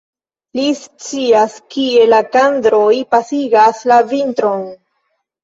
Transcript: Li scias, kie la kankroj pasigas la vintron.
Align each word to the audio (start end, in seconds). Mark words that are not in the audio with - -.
Li 0.59 0.63
scias, 0.77 1.57
kie 1.75 2.07
la 2.15 2.21
kankroj 2.37 2.89
pasigas 3.13 3.85
la 3.93 4.01
vintron. 4.17 4.67